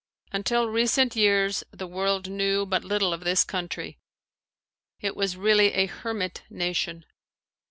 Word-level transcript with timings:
Until 0.31 0.67
recent 0.67 1.15
years 1.15 1.63
the 1.69 1.85
world 1.85 2.27
knew 2.27 2.65
but 2.65 2.83
little 2.83 3.13
of 3.13 3.19
this 3.23 3.43
country. 3.43 3.99
It 4.99 5.15
was 5.15 5.37
really 5.37 5.73
a 5.75 5.85
"Hermit 5.85 6.41
Nation." 6.49 7.05